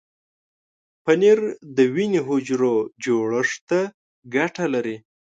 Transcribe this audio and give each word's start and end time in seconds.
پنېر 1.05 1.39
د 1.75 1.77
وینې 1.93 2.19
حجرو 2.27 2.75
جوړښت 3.03 3.57
ته 3.69 3.79
ګټه 4.35 4.65
لري. 4.73 4.97